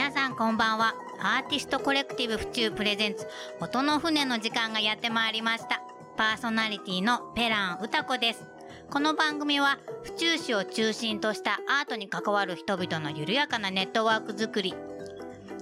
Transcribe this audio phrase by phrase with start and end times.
[0.00, 0.94] 皆さんこんばんは。
[1.18, 3.28] アーティストコレクティブ府中プレゼンツ
[3.60, 5.82] 音の船の時間がやってまいりました。
[6.16, 8.42] パーソナリティのペラン歌子です。
[8.88, 14.74] この番組は府中市を中心としたアートに関わる人々の緩やかなネットワーク作り。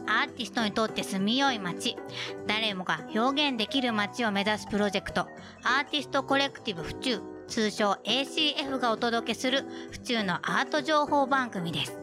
[0.06, 1.96] アーティストにとって住みよい街。
[2.46, 5.23] 誰もが表現できる街を目指すプロジェクト。
[5.64, 11.98] アーティストコレクティブ府中通称 ACF がお届けする府中のアート情報番組です。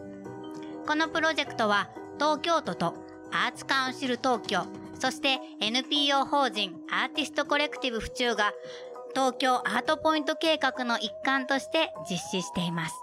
[0.85, 2.93] このプロジェクトは東京都と
[3.31, 4.65] アーツカウンシル東京
[4.99, 8.53] そして NPO 法人アーティストコレクティブ府中が
[9.13, 12.95] 東京アートポイント計画の一環として実施しています。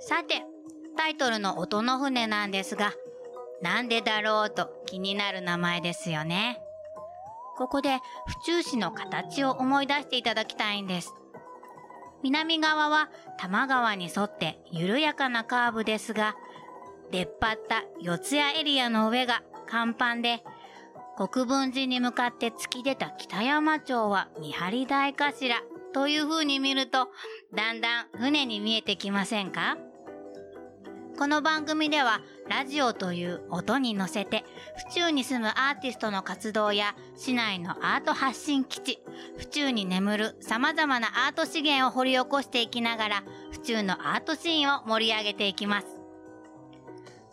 [0.00, 0.42] さて
[0.96, 2.92] タイトルの音の船なんですが
[3.62, 6.60] なんでだろうと気になる名前ですよね。
[7.56, 11.14] ここで府中市の形を思い出していただきたいんです。
[12.22, 16.34] 南側は多摩川に沿って緩やかなカーブですが
[17.10, 20.42] 出っ張った四谷エリアの上が甲板で
[21.16, 25.62] 国分寺に向かって突き出た北山町は見張り台かしら
[25.94, 27.08] という風に見ると
[27.54, 29.78] だんだん船に見えてきませんか
[31.18, 34.44] この番組ではラジオという音に乗せて
[34.90, 38.98] 府中に住むアーティストの活動や市内のアート発信基地
[39.38, 45.95] 府中に眠る様々なアート資源を掘り起こしていきながら府中のアートシーンを盛り上げていきます。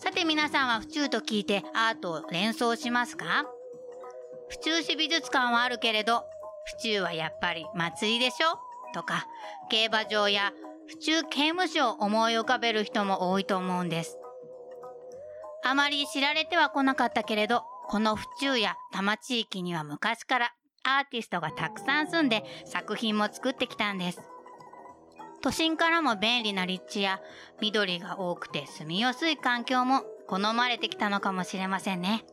[0.03, 3.45] さて皆さんは府中と聞いてアートを連想しますか？
[4.49, 6.25] 府中市美術館はあるけれど
[6.65, 8.59] 府中はやっぱり祭りでしょ？
[8.93, 9.25] とか
[9.69, 10.51] 競馬場や
[10.87, 14.17] 府中刑務所を思い浮かべる人も多いと思うんです。
[15.63, 24.19] あまり知られては来なかったけれどこの府中や多摩地域には昔からアーティストがたくさん住んで作品も作ってきたんです。
[25.43, 27.19] 都心からも便利な立地や
[27.61, 32.25] 緑が多くて住みやすい環境も好まれてきたのかもしれませんね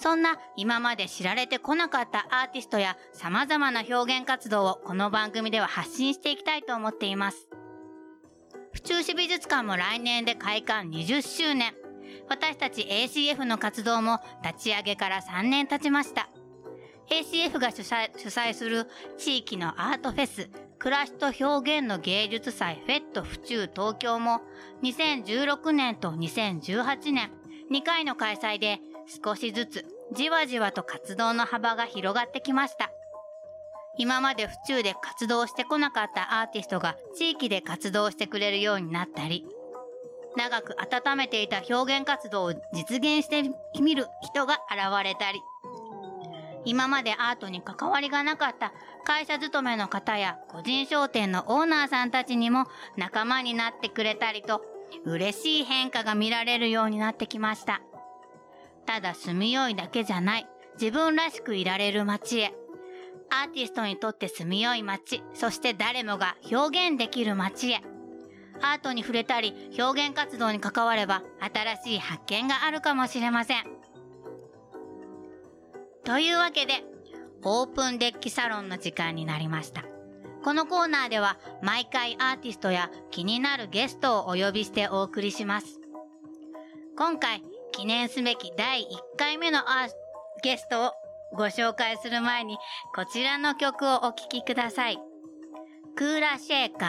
[0.00, 7.48] そんな今まで知られてこなかったアーティストや様々な表現活動をこの番組では発信していきたいと思っています。
[8.72, 11.74] 府中市美術館も来年で開館20周年。
[12.28, 16.28] 私たち ACF の活動も立ち上げから3年経ちました。
[17.10, 18.86] ACF が主催主催する
[19.16, 20.48] 地域のアートフェス、
[20.78, 24.40] 暮らしと表現の芸術祭フェット府中東京も
[24.82, 27.30] 2016年と2018年
[27.72, 28.78] 2回の開催で
[29.24, 29.84] 少しずつ
[30.14, 32.92] じわじわと活動の幅が広がってきました。
[33.98, 39.44] 今まで府中で活動してこなかったアーティストが地域で活動してくれるようになったり、
[40.36, 43.50] 長く温めていた表現活動を実現して
[43.80, 45.40] みる人が現れたり、
[46.68, 52.66] 今までアートに関わりがなかった会社勤めの方や個人商店のオーナーさんたちにも
[52.98, 54.60] 仲間になってくれたりと、
[55.06, 57.80] 嬉しい変化が見られるようになってきました。
[58.84, 60.46] ただ住みよいだけじゃない、
[60.78, 62.52] 自分らしくいられる街へ。
[63.30, 67.80] アーティストにとって住みよい街、そして誰もが表現できる街へ。
[68.60, 73.77] アートに触れたり、表現活動に関われば、新しい発見があるかもしれません。
[76.04, 76.84] というわけで、
[77.42, 79.84] オープンデッキサロンの時間になりました。
[80.42, 85.78] このコーナーでは、毎回アーティストや気になるゲストをお呼びしてお送りします。
[86.96, 87.42] 今回、
[87.72, 88.86] 記念すべき第1
[89.16, 89.62] 回目の
[90.42, 90.92] ゲストを
[91.36, 92.56] ご紹介する前に、
[92.94, 94.98] こちらの曲をお聴きください。
[95.96, 96.80] クーラシェーカー、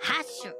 [0.00, 0.52] ハッシュ。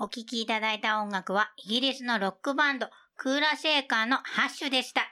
[0.00, 5.02] お聴きいただいた音楽は、イギリスのロックバンド、クーラシェーカーのハッシュでした。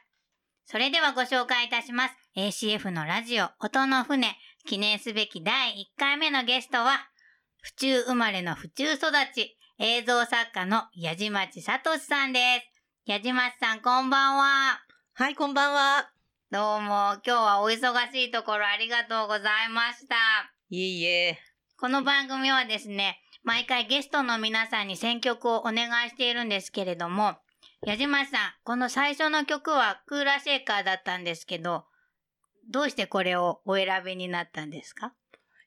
[0.65, 2.15] それではご紹介いたします。
[2.37, 7.09] ACF のラジオ、音の船、記念すべき第1回目のゲストは、
[7.63, 13.10] 府中生まれの府中育ち、映像作家の矢島地聡さんです。
[13.10, 14.81] 矢島さん、こんばんは。
[15.15, 16.10] はい、こんばんは。
[16.53, 20.15] どうも、今日はお忙しいところありがとうございました。
[20.71, 21.39] いえいえ。
[21.78, 27.37] この番組はですね、毎回ゲストの皆さんに選曲をお願いしているんですけれども、
[27.87, 31.84] 矢島さん、この最初の曲はクーラーシェーカーだったんですけど、
[32.69, 35.13] どうしてこれをお選びになったんですか？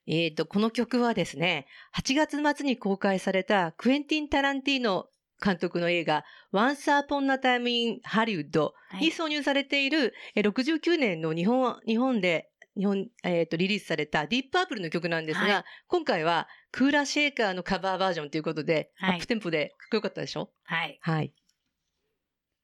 [0.07, 5.05] えっ、ー、と、この曲はですね、8月末に公開されたクエンティン・タランティーノ
[5.41, 12.49] 監督の映画、Once Upon a Time in Hollywood に挿入されている、はい、69年の日本、日本で、
[12.79, 20.49] 日本、えっ、ー、と、リリースされたディープアップルの曲なんですが、はい、今回はクーラーシェーカーのカバーバージョンということで、はい、アップテンポでかっこよかったでしょ？
[20.63, 20.97] はい。
[21.01, 21.33] はい。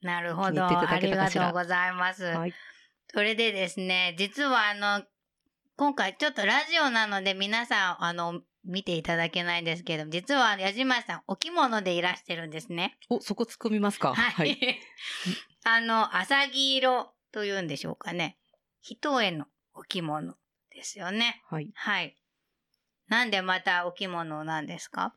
[0.01, 0.65] なるほど。
[0.65, 2.23] ありがとうございます。
[2.23, 2.53] はい。
[3.13, 5.03] それでですね、実はあの、
[5.75, 12.97] 今回ちょっとラジオなので皆さん、あの、見ていただけないんですけど、実は矢島さん、お着物でいらしてるんですね。
[13.09, 14.13] お、そこ突っ込みますか？
[14.13, 14.57] はい。
[15.65, 18.37] あの、浅黄色というんでしょうかね。
[18.81, 20.35] 一重のお着物
[20.71, 21.41] ですよね。
[21.49, 21.69] はい。
[21.73, 22.15] はい。
[23.07, 25.15] なんでまたお着物なんですか？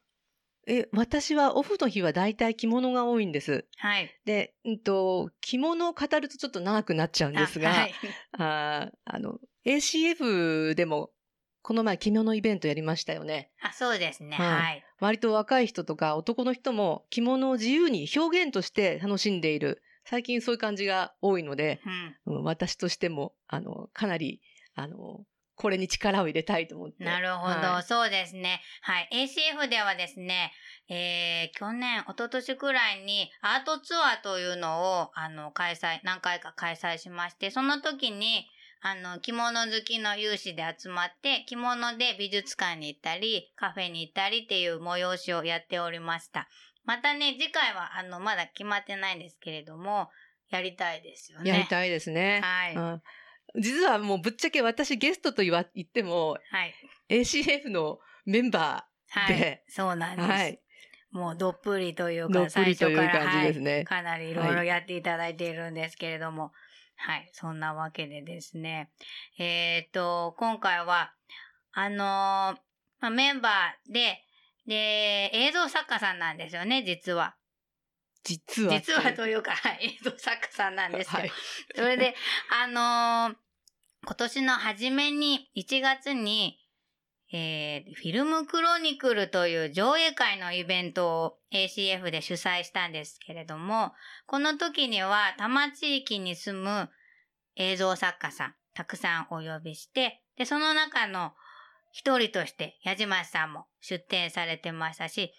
[0.67, 3.67] え、私はオフの日は大体着物が多いんです。
[3.79, 4.11] はい。
[4.27, 7.95] で、うんと、着物を語るとちょっと長くなっちゃうんですが、あはい。
[8.33, 11.11] あーあの、ACF でも、
[11.63, 13.51] この前着物イベントやりましたよね。
[13.63, 14.37] あ、そうですね。
[14.37, 14.85] はいはい。
[15.01, 19.83] 割と若い人とか男の人も着物を自由に表現として楽しんでいる。
[20.05, 21.93] 最近そういう感じが多いので、うん。
[22.37, 24.43] うん私としても、あの、かなり、
[24.79, 25.25] あの、
[25.59, 27.05] これに力を入れたいと思って。
[27.05, 28.63] なるほど、はいそうですね。
[28.81, 29.09] はい。
[29.13, 30.53] ACF ではですね、
[30.89, 38.47] えー、去年、一昨年くらいにアートツアーというのを、あの、開催、何回か開催しまして、その時に、
[38.81, 46.49] あの、着物好きの有志で集まって、着物で美術館に行ったり、カフェに行ったりっていう催しをやっておりました。
[46.85, 50.09] またね、次回は、あの、まだ決まってないんですけれども、
[50.51, 51.51] やりたいですよね。
[51.51, 52.41] やりたいですね。
[52.43, 52.75] はい。
[52.77, 53.03] うん
[53.57, 56.75] 実はもうぶっちゃけ私ゲストと言わ言ってもはい。
[57.09, 59.39] ACF のメンバはい。
[59.39, 60.29] でそうなんです。
[60.29, 60.61] はい
[61.11, 66.53] もうどっぷりというか、最初から、はい、かなりいろいろやっていただいているんですけれども、
[66.97, 68.91] はい、そんなわけでですね、
[69.39, 71.15] えっ、と、今回は、
[71.73, 71.99] あのー
[73.01, 74.25] まあ、メンバーで、
[74.67, 77.37] で、映像作家さんなんですよね、実は。
[78.25, 81.21] 実は実はというか、はい、映像作家さんなんですよ。
[81.21, 81.33] はい。
[81.75, 82.15] それで、
[82.51, 83.37] あのー
[84.05, 86.59] 今年の初めに、1月に、
[87.33, 93.93] えーフィルムクロニクルという上映会のイベントを ACF で主催したんですけれども、
[94.27, 96.89] この時には多摩地域に住む
[97.57, 101.33] 映像作家さん、たくさんお呼びして、で、その中の
[101.93, 105.33] 一人として矢島さんも出展されてましたし、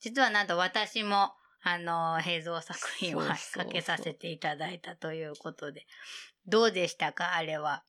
[0.00, 1.32] 実はなんと私も、
[1.66, 5.86] あの、映像作品をかけさせていただいたということで、
[6.46, 7.34] どうでしたか？
[7.34, 7.84] あれは。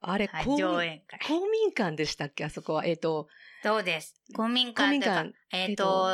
[0.00, 1.20] あれ、はい、公上演会。
[1.20, 2.44] 公民館でしたっけ？
[2.44, 2.84] あそこは。
[2.84, 3.28] えっ、と、
[3.62, 4.20] そうです。
[4.34, 6.08] 公民館というかえっ、と、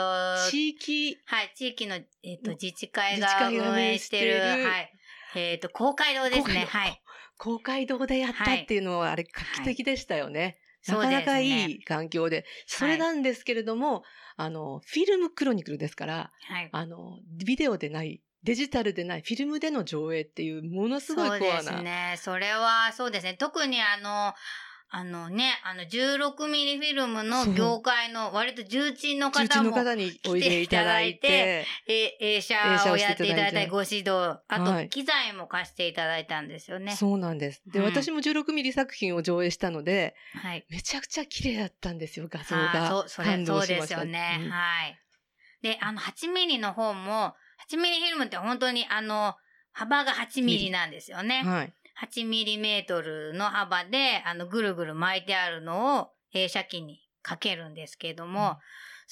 [0.50, 4.92] 地域、はい、地域の、えっ、と、自治会が自治会が運営してる、てるはい。
[5.36, 6.42] えっ、と、公会堂ですね。
[6.44, 7.02] 公会堂はい。
[7.38, 10.58] 公会堂でやったっていうのは、あれ画期的でしたよね。
[10.86, 12.44] なかなかいい環境で。
[12.66, 14.02] それなんですけれども、
[14.40, 16.68] あの、フィルムクロニクルですから、はい。
[16.72, 21.62] あの、ビデオでない、デジタルでない、フィルムでの上映っていう、ものすごいコそうでアな。
[21.62, 22.14] すね。
[22.16, 23.34] それは、そうですね。
[23.34, 24.34] 特にあの、
[24.92, 32.56] あのね、あの、16ミリフィルムの業界の割と重鎮の重方も、鎮の方においただいて、え、映写
[32.88, 36.96] ををやっていただいていたり、ご指導、あと、はい機材も貸していただいたんですよね。
[36.96, 37.62] そうなんです。
[37.66, 40.66] で、うん私も16ミリ作品を上映したので、はい。
[40.68, 42.88] めちゃくちゃ綺麗だったんですよ、画像が。
[42.88, 44.40] そう、それ、感そうですよね。
[44.42, 45.00] うんはい。
[45.62, 47.34] で、あの、8ミリの方も、
[47.70, 49.36] 8ミリフィルムって本当にあの、
[49.72, 51.42] 幅が8ミリなんですよね。
[51.44, 51.72] はい。
[52.00, 58.56] 8ミリメートルの幅で、あの、ぐるぐる巻いてあるのを映写機にかけるんですけれども、うん。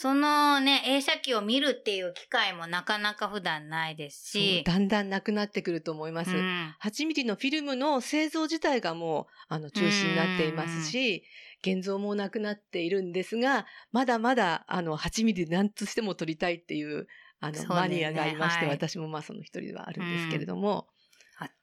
[0.01, 6.31] そのね、映写機を見るっていう機会もなかなか普段ないですし、だんだんなくなってくると思います。
[6.31, 6.75] うん。
[6.81, 11.25] 8ミリのフィルムの製造自体がもう、あの、中止になっていますし、
[11.67, 17.09] 現像もなくなっているんですが、まだまだ、あの、8ミリで何としても撮りたいっていう、
[17.41, 17.67] あの、ね。
[17.67, 18.77] マニアがいまして、はい。
[18.77, 20.98] 私もまあその一人ではあるんですけれども、あ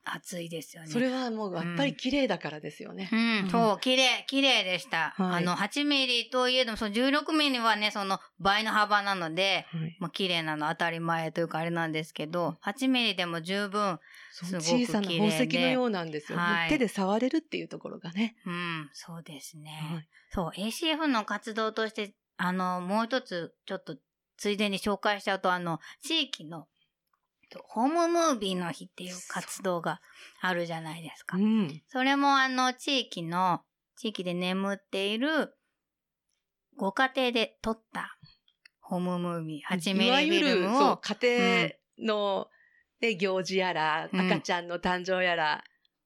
[0.04, 0.88] 暑いですよね。
[0.88, 3.10] それはもうやっぱり綺麗だからですよね。
[3.12, 5.14] うん、うんそう、綺麗、綺麗でした。
[5.16, 13.98] はいあの、8ミリといえども、その16ミリはね、その倍の幅なので、はいまあ、綺麗なの当たり前というかあれなんですけど、8ミリでも十分、
[14.32, 16.38] すごく小さな宝石のようなんですよ。
[16.38, 18.36] はい手で触れるっていうところがね。
[18.46, 19.70] うん、そうですね。
[19.92, 23.96] はいそう、ACF の活動として、あの、もう一つ、ちょっと、
[24.36, 26.66] ついでに紹介しちゃうと、あの、地域の、
[27.64, 30.00] ホームムービーの日っていう活動が
[30.40, 31.40] あるじゃないですかう。
[31.40, 31.82] ん。
[31.88, 33.62] それもあの、地域の、
[33.96, 35.56] 地域で眠っている、
[36.76, 38.18] ご家庭で撮った、
[38.80, 42.48] ホームムービー、8ミリフィルムを、、家庭の、
[43.00, 45.64] で、行事やら、うん赤ちゃんの誕生やら、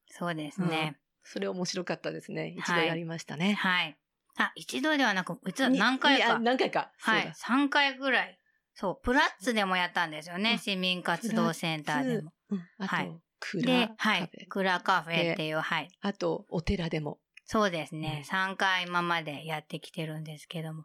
[0.09, 0.97] そうですね。
[1.23, 2.49] それ面白かったですね。
[2.56, 3.54] 一はい度やりましたね。
[3.54, 3.97] はい。
[4.37, 6.38] あ、一度ではなく、実はに何回か。
[6.38, 6.92] 何回か。
[6.99, 7.35] はいそうだ。
[7.62, 8.39] 3回ぐらい。
[8.81, 10.53] そう、プラッツでもやったんですよね。
[10.53, 12.33] うん市民活動センターでも。
[12.51, 14.47] うんあと、はいクラで、カフェはい。
[14.49, 15.89] クラカフェっていう、はい。
[16.01, 17.19] あと、お寺でも。
[17.45, 18.25] そうですね。
[18.31, 20.85] 3回今までやってきてるんですけども。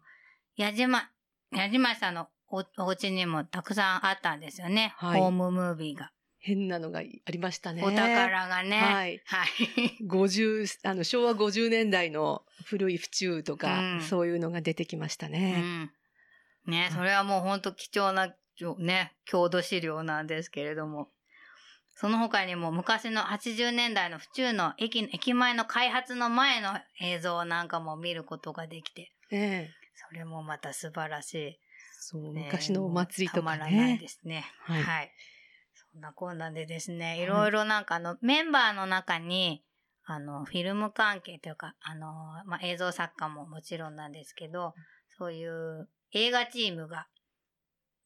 [0.56, 1.10] 矢島、
[1.52, 4.94] 矢島さんのおお家にもたくさんあったんですよね。
[4.98, 6.12] はいホームムービーが。
[6.40, 7.82] 変なのがありましたね。
[7.84, 8.80] お宝がね。
[8.80, 9.22] はい。
[9.26, 10.06] はい。
[10.06, 15.60] 50、あの、昭和50年代の古い府中とか、うんそういうのが出てきましたうね。
[15.60, 15.92] ん。
[16.66, 18.34] ね、それはもう本当貴重な、
[18.78, 21.10] ね、郷土資料なんですけれども。
[21.98, 31.60] その他にも昔の80年代の府中の駅、駅前の開発の前の映像なんかも見ることができて、ええそれもまた素晴らしい。
[32.02, 33.98] そう、ね昔のお祭りとかもうたまらないね。
[33.98, 34.46] ですね。
[34.60, 35.12] はいはい。
[35.74, 39.64] そんなこんなんでですね、いいろいろなんかあの、メンバーの中に、
[40.04, 42.08] あの、フィルム関係というか、あの、
[42.46, 44.76] まあ、映像作家ももちろんなんですけど、
[45.18, 47.08] そういう映画チームが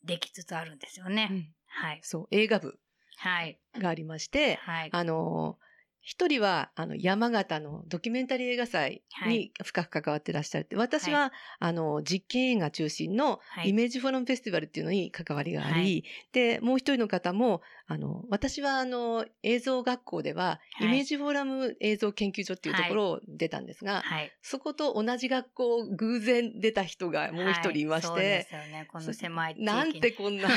[0.03, 1.27] できつつあるんですよね。
[1.31, 1.99] うんはい。
[2.03, 2.79] そう、映画部
[3.17, 3.59] はい。
[3.75, 4.89] がありまして、はい。
[4.91, 5.57] あの、
[6.01, 24.31] 一人は、あの、山形のドキュメンタリー映画祭はいに深く関わってらっしゃるって、私は、あの、実験映画中心のはいイメージフォーラムフェスティバルっていうのに関わりがあり、はいで、もう一人の方も、あの、私は、あの、映像学校では、はいイメージフォーラム映像研究所っていうところを出たんですが、はい。
[24.41, 28.87] そこと同じ学校を偶然出た人がもう一人いましはいそうでてす、よね。
[28.91, 29.65] この狭い地域に。
[29.65, 30.49] なんてこんな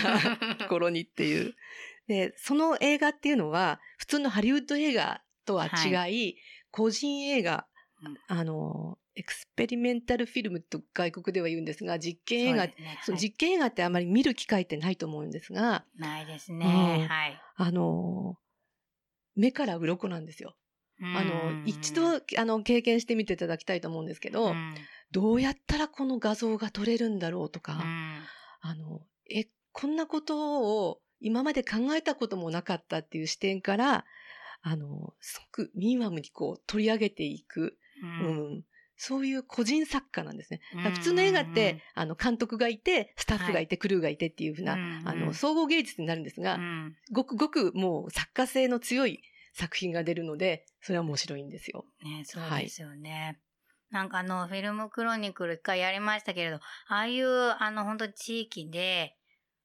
[0.56, 1.54] ところにっていう。
[2.06, 5.22] で、その映画っていうのは、普通のハリウッド映画
[5.52, 6.36] とは違い、
[6.70, 7.66] 個人映画、
[8.02, 8.18] うん。
[8.26, 12.74] あの、エクスペリメンタルフィルムと外国では言うんですが、実験映画、ね。
[12.78, 13.18] はい。
[13.18, 17.02] 実験映画ってあまり見る機会ってないと思うんですが、ないですね。
[17.04, 17.08] うん。
[17.08, 17.40] はい。
[17.56, 18.36] あの、
[19.34, 20.56] 目から鱗なんですよ。
[21.14, 24.74] あの、一度、あの、経験してみていただきたいと思うんですけど、うん。
[25.10, 28.22] どうやったらこの画像が撮れるんだろうとか、うん。
[28.62, 34.04] あの、え、こんなことを今まで考えたこともなかったっていう視点から、
[34.62, 37.78] あの、すごくミニマムにこう取り上げていく、
[38.20, 38.58] ううん。
[38.58, 38.64] ん、
[38.96, 40.60] そういう個人作家なんですね。
[40.92, 46.96] 普通の映画って、あの、監督がいて、スタッフがいて、クルーがいてっていうふうな、うんあの、総合芸術になるんですが、うん。
[47.10, 49.22] ごくごくもう作家性の強い
[49.54, 51.84] 作品が出るので、それは面白いんですよ。
[52.04, 53.40] ね、そうですよね。
[53.90, 56.60] なんかあの、フィルムクロニクル一回やりましたけれど、あ
[56.98, 59.16] あいう、あの、本当に地域で、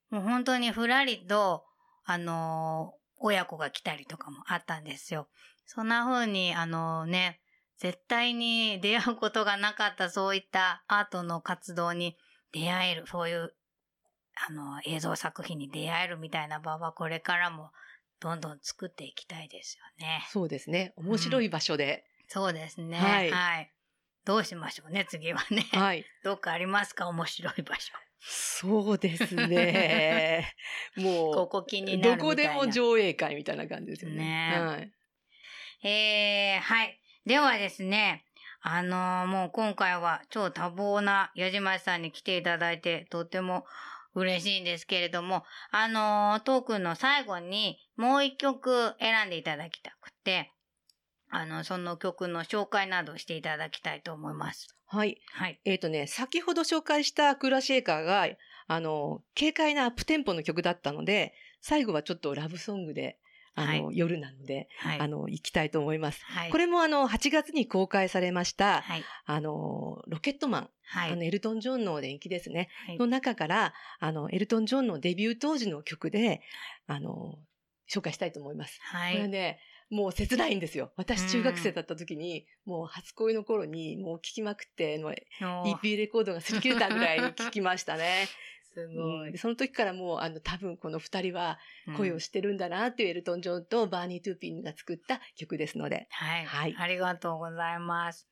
[0.09, 1.63] もう本当にふらりと、
[2.03, 5.27] あの、親子が来たりとかもあったんですよ。
[5.65, 7.41] そんな風に、あのね、
[7.77, 12.17] 絶対に出会うことがなかったそういったアートの活動に
[12.51, 13.53] 出会える、そういう、
[14.47, 17.71] あの、映像作品に出会えるみたいな場はこれからも
[18.19, 20.25] どんどん作っていきたいですよね。
[20.29, 20.93] そうですね。
[20.95, 22.05] 面白い場所で。
[22.27, 22.97] そうですね。
[22.97, 23.73] はいはい。
[24.25, 25.65] どうしましょうね、次はね。
[25.71, 26.05] はい。
[26.23, 27.07] どっかありますか？
[27.07, 27.93] 面白い場所。
[28.19, 30.53] そうですね。
[30.97, 32.17] もう、ここ気になる。
[32.17, 34.17] どこでも上映会みたいな感じですよね。
[34.17, 34.91] ねはい。
[35.87, 36.99] えー、はい。
[37.25, 38.25] ではですね、
[38.61, 43.65] あのーもう今回は超多忙な矢島さんに来ていただいて、とっても
[44.13, 50.51] 嬉しいんですけれども、あのートークンの最後にもう一曲選んでいただきたくて、
[51.29, 54.76] あの、その曲の紹介などしていただきたいと思います。
[54.87, 55.17] はい。
[55.31, 55.59] はい。
[55.65, 58.27] えっ、とね、先ほど紹介したクーラーシェーカーが、
[58.67, 63.19] あの、軽快なアップテンポの曲だったので、最後はちょっとラブソングで、
[63.55, 64.99] あの、は夜なので、はい。
[64.99, 66.23] あの、行きたいと思います。
[66.25, 66.51] はい。
[66.51, 69.03] これもあの、8月に公開されました、はい。
[69.25, 71.11] あの、ロケットマン、はい。
[71.11, 76.41] あの、エルトン・ジョンの電気ですね、はいの中から、あの、エルトン・ジョンのデビュー当時の曲で、
[76.85, 77.39] あの、
[77.89, 78.79] 紹介したいと思います。
[78.81, 79.15] はい。
[79.15, 80.91] これね、もう切ないんですよ。
[80.97, 88.27] 私中学生だった時に、もう初恋の頃にもう聴きまくって、もうおー EP レコードが擦り切れたぐらいに聴きましたね。
[88.73, 89.37] すごいうん。
[89.37, 91.57] その時からもう、あの、多分この二人は
[91.95, 96.07] 恋をししてるんだなっていうエルトン・ジョンとバーニー・トーピンが作った曲ですので。
[96.11, 96.45] はい。
[96.45, 98.27] はいありがとうございます。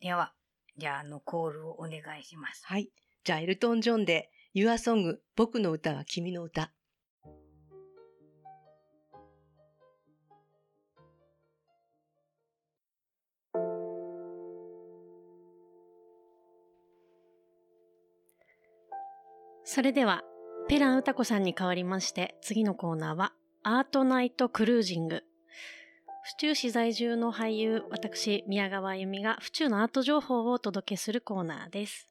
[0.00, 0.32] では、
[0.76, 2.64] じゃあ、あの、コールをお願いします。
[2.64, 2.90] はい。
[3.24, 6.72] じゃあ、エルトン・ジョンで、Your Song、僕の歌は君の歌。
[19.74, 20.22] それでは、
[20.68, 25.24] ペラン歌子さんに代わりまして、次のコーナーは、アートナイトクルージング。
[26.24, 32.06] 府中市在住の俳優、私、宮川あゆみが府中のアート情報をお届けするコーナーです。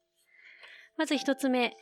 [0.96, 1.76] まず一つ目、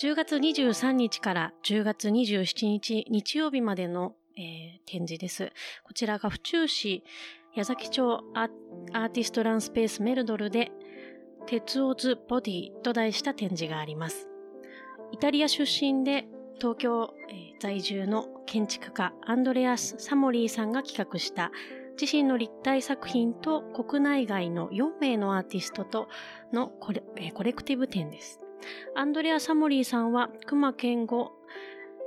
[0.00, 5.50] 10月23日から10月27日日曜日までの、えー展示です。
[5.82, 7.02] こちらが府中市
[7.56, 8.48] 矢崎町ア
[8.92, 10.70] アーティストランスペースメルドルで、
[11.48, 14.28] 鉄オズボディと題した展示があります。
[15.12, 16.26] イタリア出身で
[16.60, 17.14] 東京、
[17.60, 21.50] 在住の建築家アンドレアス・サモリーさんが企画した
[22.00, 26.08] 自身の立体作品と国内外の4名のアーティストと
[26.52, 28.40] のコレ,コレクティブ展です。
[28.94, 31.32] アンドレア・サモリーさんは熊健吾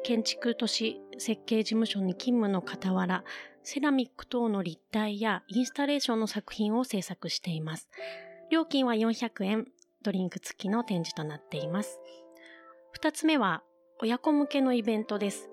[0.03, 3.23] 建築都市設計事務所に勤務の傍ら、
[3.63, 7.89] セラミック等の立体やインスタレーションの作品を制作しています。
[8.49, 9.67] 料金は400円、
[10.03, 11.99] ドリンク付きの展示となっています。
[12.97, 13.61] 二つ目は、
[14.01, 15.51] 親子向けのイベントです。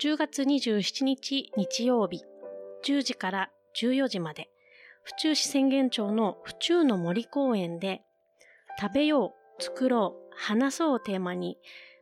[0.00, 2.24] 10月27日日曜日、
[2.84, 4.50] 10時から14時まで、
[5.04, 8.02] 府中市宣言町の府中の森公園で、
[8.80, 11.56] 食べよう、作ろう、話そうをテーマに、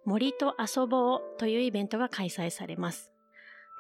[0.07, 3.13] 森と遊ぼうというイベントが開催されます。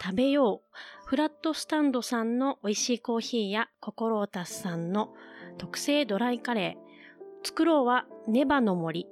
[0.03, 5.15] 食べよう、フラットスタンドさんの美味しいコーヒーや心を足すさんの
[5.57, 9.07] 特製ドライカレー、作ろうはネバの森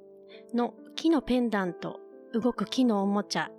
[0.53, 1.99] の木のペンダント、
[2.33, 3.51] 動く木のおもちゃ、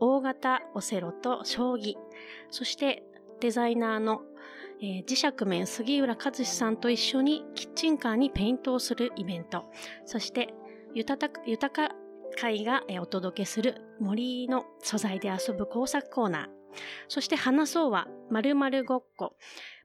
[0.00, 1.94] 大型オセロと将棋、
[2.50, 3.04] そして
[3.38, 4.22] デザイナーの、
[4.80, 9.66] えー磁石面杉浦和志さんと一緒にキッチンカーにペイントをするイベント、
[10.06, 10.54] そして
[10.92, 11.94] 豊か豊か
[12.36, 16.48] 会がお届けする森の素材で遊ぶ工作コーナー、
[17.06, 19.36] そして話そうは〇〇ごっこ、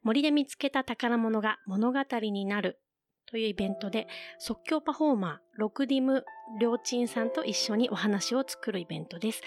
[0.01, 2.79] 森で見つけた宝物が物語になる。
[3.29, 4.07] というイベントで
[4.39, 6.25] 即興パフォーマーロクディム・
[6.59, 9.41] りょうちんさんと一緒にお話を作るイベントです。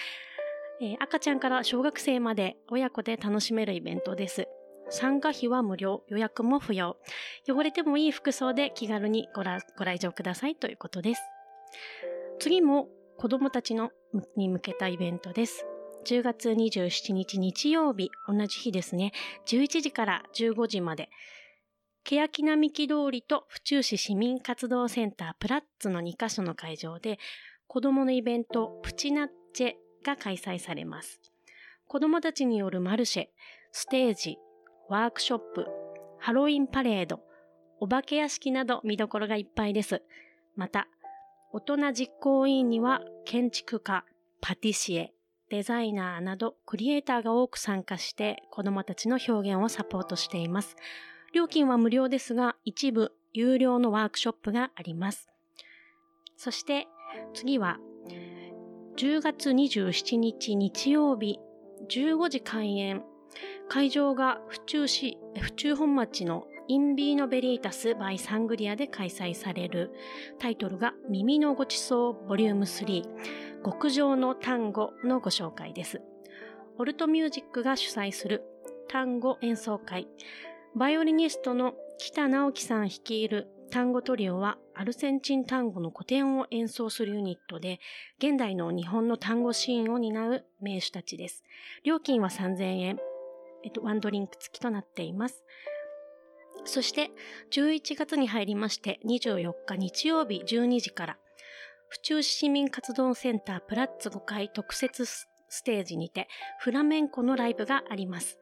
[0.82, 4.48] えー赤ちゃんから小学生まで親子で楽しめるイベントです。
[4.90, 6.96] 参加費は無料、予約も不要。
[7.48, 11.22] 汚れてもいい服装で気軽にご来場くださいということです。
[12.38, 13.90] 次も子供たちの
[14.36, 15.66] に向けたイベントです。
[16.06, 19.12] 10月27日日曜日、同じ日ですね、
[19.46, 21.10] 11時から15時まで、
[22.04, 27.18] 欅並木通りと府中市市民活動センタープラッツの2カ所の会場で、
[27.66, 29.72] 子供のイベント、プチナッチェ
[30.04, 31.20] が開催されます。
[31.86, 33.26] 子供たちによるマルシェ、
[33.72, 34.38] ステージ、
[34.88, 35.66] ワークショップ、
[36.18, 37.20] ハロウィンパレード、
[37.78, 40.02] お化け屋敷など見どころがいっぱいです。
[40.56, 40.88] また、
[41.52, 44.04] 大人実行委員には建築家、
[44.40, 45.12] パティシエ、
[45.50, 50.76] デザイナーなどクリエイターが多く参加して子供たちの表現をサポートしています。
[51.32, 55.28] 料金は無料ですが、一部有料のワークショップがあります。
[56.36, 56.88] そして
[57.34, 57.78] 次は、
[58.96, 61.38] 10月27日日曜日、
[61.88, 63.04] 15時開演。
[63.68, 69.92] 会場が府中市、府中本町のインビーノベリータスバイサングリアで開催される
[70.38, 73.04] タイトルが耳のごちそうボリューム3
[73.64, 76.00] 極上の単語のご紹介です。
[76.78, 78.42] オルトミュージックが主催する
[78.88, 80.08] 単語演奏会
[80.76, 87.80] バイオリニストの北直樹さん率いる単語トリオはアルゼンチン単語の古典を演奏するユニットで
[88.18, 91.42] 現代の日本の単語シーンを担う名手たちです。
[91.84, 92.98] 料金は3000円。
[93.64, 95.44] えっと、ワンドリンク付きとなっています。
[96.64, 97.10] そして、
[97.52, 101.18] 11月に入りまして、24日日曜日12時から、
[101.88, 105.26] 府中市民活動センタープラッツ5階特設ス
[105.64, 106.28] テージにて、
[106.60, 108.38] フラメンコのライブがあります。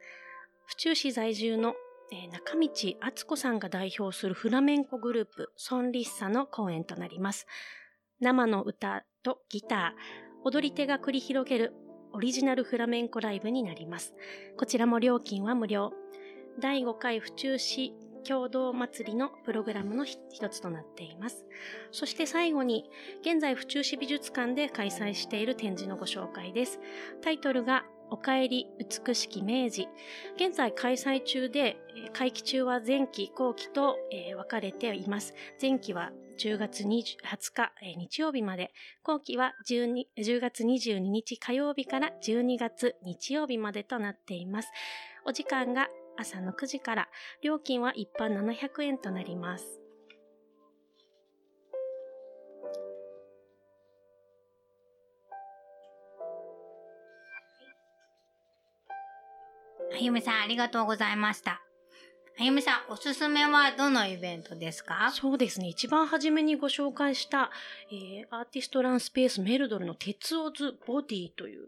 [0.67, 1.75] 府中市在住の、
[2.11, 2.69] えー中道
[3.01, 7.45] 敦子さんが代表するフラメンコグループ、ソンリッサの公演となります。
[8.19, 11.73] 生の歌とギター、踊り手が繰り広げる
[12.11, 14.13] オリジナルフラメンコライブになります。
[14.57, 15.93] こちらも料金は無料。
[16.59, 17.93] 第5回府中市
[18.27, 21.45] 共同祭りのプログラムの一つとなっています。
[21.91, 22.89] そして最後に、
[23.21, 26.79] 現在府中市美術館で開催している展示のご紹介です。
[27.21, 29.87] タイトルが、おかえり美しき明治。
[30.35, 31.77] 現在開催中で、
[32.13, 33.97] 会期中は前期、後期と、
[34.35, 35.33] 分かれています。
[35.61, 37.17] 前期は10月20
[37.53, 44.69] 日、日曜日まで、後期は10月22日火曜日から12月日曜日までとなっています。
[45.25, 47.09] お時間が朝の9時から、
[47.41, 49.81] 料金は一般700円となります。
[60.01, 61.61] ゆみさん、ありがとうございました。
[62.39, 65.11] あゆみさん、おすすめはどのイベントですか？
[65.13, 65.67] そうですね。
[65.67, 67.51] 一番初めにご紹介した、
[67.91, 71.67] えーアーティストランスペースメルドルの鉄オズボディという、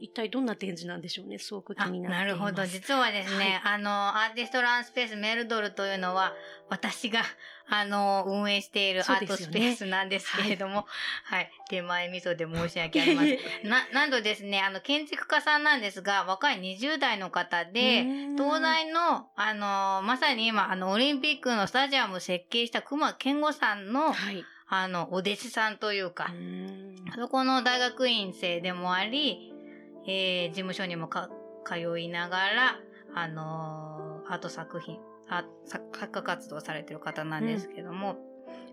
[0.00, 1.38] 一体どんな展示なんでしょうね。
[1.38, 2.18] すごく気あになって。
[2.18, 2.64] なるほど。
[2.64, 6.32] 実はですね、あの、アーティストランスペースメルドルというのは、
[6.68, 7.22] 私が、
[7.68, 10.86] あの、運営しているアートスペースなんですけれども、
[11.24, 13.38] はい、手前味噌で申し訳ありません。
[13.68, 24.44] な、なんとですね、あの、建築家さんなんですが、若い20代の方で、うん東大の、あの、まさに今、あの、オリンピックのスタジアムを設計した熊健吾さんの、はい。
[24.74, 29.52] あの、お弟子さんというか、うんそこの大学院生でもあり、
[30.06, 31.28] えー事務所にもか
[31.66, 32.80] 通いながら、
[33.14, 38.16] あのーアート作品、あ作作家活動をされてる方なんですけども、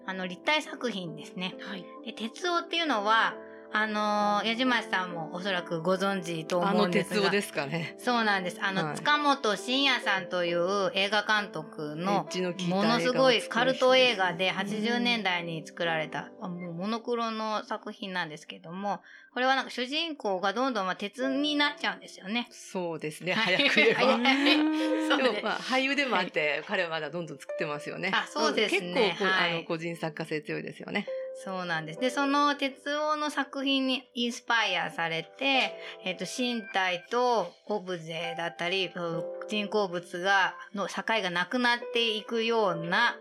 [0.06, 1.56] あの、立体作品ですね。
[1.60, 1.86] はい。
[2.06, 3.36] で、鉄夫っていうのは、
[3.72, 7.16] あのー矢島さんもおそらくご存知とあの思うんですが。
[7.16, 7.96] 鉄夫ですかね。
[8.00, 8.58] そうなんです。
[8.62, 12.26] あの、はい塚本慎也さんという映画監督エの
[12.68, 19.02] ものすごいカルト映画でうん80年代に作られた、あもうモノクロの作品なんですけども、
[19.34, 22.48] これはなんか主人公がどんどんまあ鉄になっちゃうんですよね。
[22.52, 23.34] そうですね。
[23.34, 25.18] はい早く言えば。
[25.18, 28.12] でもまあ俳優でもあって、彼はまだどんどん作ってますよね。
[28.14, 31.06] あそうですねん結構はいあの個人作家性強いですよね。
[31.44, 32.00] そうなんです。
[32.00, 35.74] で、その鉄夫の作品にインスパイアされて、
[36.04, 43.18] えっ、と、身体とオブジェだったり、うん人工物が、の境がなくなっていくような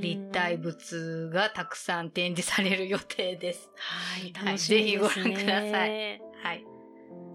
[0.00, 3.68] 立体物がたくさん展示される予定です。
[3.74, 4.84] はい、はい楽しみですね。
[4.84, 6.64] ぜひご覧くださいはい。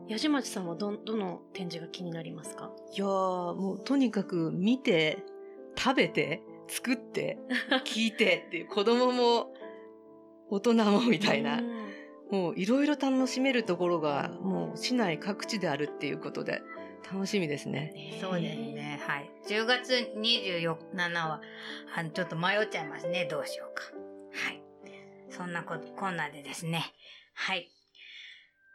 [0.07, 2.71] 矢島さんはど、どの展示が気になりますか？
[2.93, 5.17] いやー、もうとにかく見て、
[5.77, 7.37] 食べて、作って、
[7.85, 9.53] 聞いてっていう子供も
[10.49, 11.87] 大人もみたいなう、ん
[12.31, 16.61] もういろいろ楽しめるところがもう市内各地であるっていうことで
[17.11, 18.17] 楽しみですね。
[18.19, 18.99] そうですね。
[19.07, 19.31] はい。
[19.47, 21.41] 10月24日は、
[21.95, 23.25] あの、ちょっと迷っちゃいますね。
[23.31, 23.83] どうしようか。
[24.45, 24.61] はい。
[25.29, 26.83] そんなこと、こんなんでですね。
[27.33, 27.69] はい。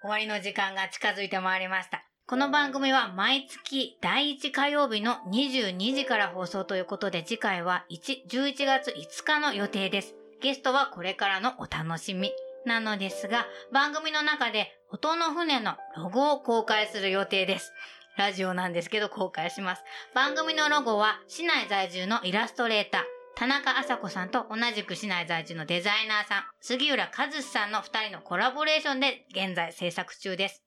[0.00, 2.04] 終わりの時間が近づいてまいりました。
[2.26, 10.21] この番組は毎月第1火曜日の22時から放送ということで次回は1 11月5日の予定です。
[10.42, 12.33] ゲストはこれからのお楽しみ
[12.66, 17.72] なのですが、番組の中で音の船のロゴを公開する予定です。
[18.18, 19.85] ラジオなんですけど公開します。
[20.14, 23.02] 番組のロゴは市内在住のイラストレーター、
[23.37, 30.64] 田中麻子さんと同じく市内在住のデザイナーさん、杉浦和志さんの二人のコラボレーションで現在制作中です。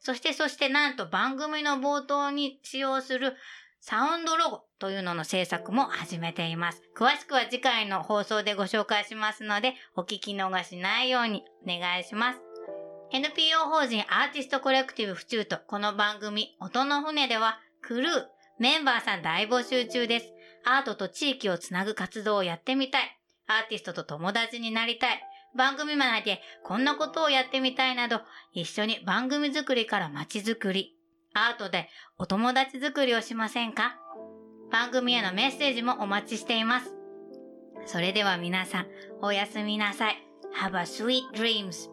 [0.00, 3.36] そしてそしてなんと番組の冒頭に使用する
[3.86, 6.80] サウンドロゴというのの制作も始めています。
[6.96, 12.38] 詳しくは次回の放送でご紹介しますので、お聞き逃しないようにお願いします。
[13.12, 18.24] NPO 法人アーティストコレクティブ府中とこの番組音の船ではクルー、
[18.58, 20.32] メンバーさん大募集中です。
[20.64, 23.02] アートと地域をつなぐ活動をやってみたい。
[23.48, 25.22] アーティストと友達になりたい。
[25.58, 28.22] 番組内でこんなことをやってみたいなど、
[28.54, 30.96] 一緒に番組作りから街づくり、
[31.34, 33.98] アートでお友達作りをしませんか？
[34.70, 36.94] 番組へのメッセージもお待ちしています。
[37.86, 38.86] それでは皆さん、
[39.20, 40.16] おやすみなさい。
[40.56, 41.90] Have a sweet dreams.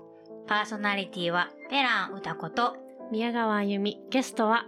[0.48, 2.78] パーソナリティはペラン歌子と
[3.12, 4.66] 宮川あゆみ、ゲストは、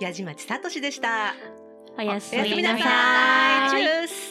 [0.00, 1.34] 矢島千聡でした。
[1.96, 2.76] おやすみな。
[2.76, 3.70] さい。
[3.70, 4.25] チュース